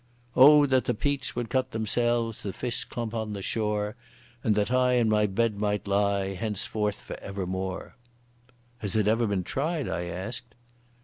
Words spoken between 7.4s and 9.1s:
more! "Has it